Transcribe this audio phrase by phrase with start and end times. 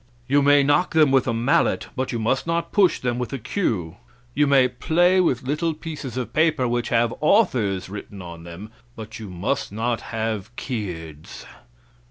[0.27, 3.37] You may knock them with a mallet, but you must not push them with a
[3.37, 3.97] cue.
[4.33, 9.19] You may play with little pieces of paper which have 'Authors' written on them, but
[9.19, 11.45] you must not have 'keerds.'"